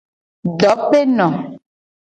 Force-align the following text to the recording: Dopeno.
Dopeno. 0.59 1.27